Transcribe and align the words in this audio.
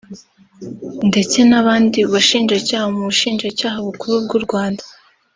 ndetse 1.09 1.37
n’abandi 1.49 1.99
bashinjacyaha 2.13 2.85
mu 2.93 3.01
Bushinjacyaha 3.07 3.77
Bukuru 3.87 4.15
bw’u 4.25 4.39
Rwanda 4.45 4.83